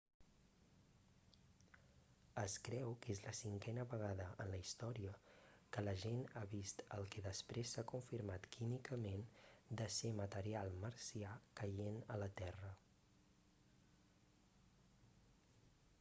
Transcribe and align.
es 2.43 2.53
creu 2.67 2.93
que 3.03 3.11
és 3.15 3.19
la 3.25 3.33
cinquena 3.39 3.83
vegada 3.91 4.25
en 4.45 4.49
la 4.53 4.61
història 4.61 5.11
que 5.75 5.83
la 5.85 5.93
gent 6.05 6.23
ha 6.41 6.45
vist 6.55 6.83
el 6.97 7.05
que 7.17 7.21
després 7.27 7.73
s'ha 7.75 7.83
confirmat 7.93 8.47
químicament 8.55 9.23
de 9.83 9.87
ser 9.97 10.15
material 10.23 10.73
marcià 10.87 11.35
caient 11.61 11.99
a 12.15 12.17
la 12.23 12.29
terra 12.41 12.71